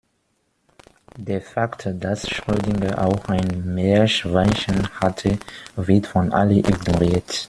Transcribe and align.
Der 1.17 1.43
Fakt, 1.43 1.87
dass 1.99 2.27
Schrödinger 2.27 3.05
auch 3.05 3.25
ein 3.25 3.75
Meerschweinchen 3.75 4.89
hatte, 4.99 5.37
wird 5.75 6.07
von 6.07 6.33
allen 6.33 6.57
ignoriert. 6.57 7.39